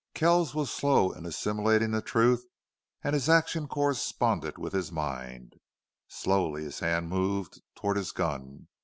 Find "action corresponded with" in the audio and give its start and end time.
3.29-4.73